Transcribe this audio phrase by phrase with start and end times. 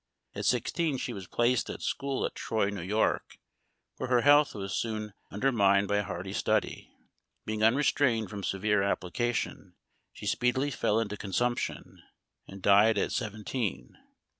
[0.33, 3.37] At sixteen she was placed at school at Troy, New York,
[3.97, 6.89] where her health was soon under mined by hard study.
[7.45, 9.75] Being unrestrained from severe appli cation
[10.11, 12.01] she speedily fell into consumption,
[12.47, 13.95] and died at seven teen.